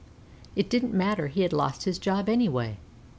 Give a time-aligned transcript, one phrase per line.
[0.55, 2.79] 'It didn't matter; he had lost his job anyway.'